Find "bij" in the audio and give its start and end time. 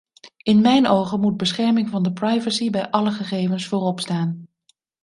2.69-2.89